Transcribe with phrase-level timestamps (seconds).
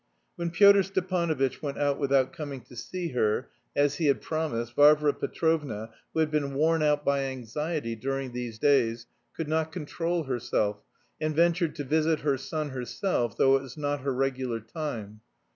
[0.35, 5.13] When Pyotr Stepanovitch went out without coming to see her, as he had promised, Varvara
[5.13, 10.81] Petrovna, who had been worn out by anxiety during these days, could not control herself,
[11.21, 15.21] and ventured to visit her son herself, though it was not her regular time.